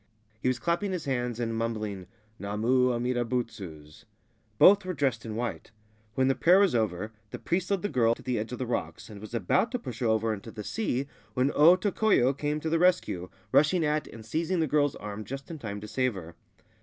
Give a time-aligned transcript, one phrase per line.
[0.41, 2.07] He was clapping his hands and mumbling
[2.39, 4.05] 'Namu Amida Butsu's.'
[4.57, 5.69] Both were dressed in white.
[6.15, 8.65] When the prayer was over, the priest led the girl to the edge of the
[8.65, 12.59] rocks, and was about to push her over into the sea, when O Tokoyo came
[12.61, 16.15] to the rescue, rushing at and seizing the girl's arm just in time to save
[16.15, 16.33] her.